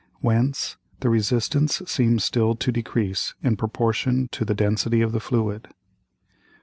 Whence 0.19 0.77
the 1.01 1.11
Resistance 1.11 1.79
seems 1.85 2.25
still 2.25 2.55
to 2.55 2.71
decrease 2.71 3.35
in 3.43 3.55
proportion 3.55 4.29
to 4.31 4.43
the 4.43 4.55
Density 4.55 5.01
of 5.01 5.11
the 5.11 5.19
Fluid. 5.19 5.67